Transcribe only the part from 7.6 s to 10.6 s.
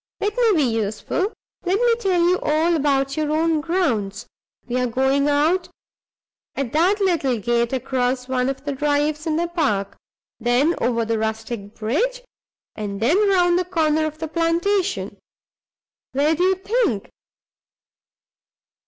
across one of the drives in the park, and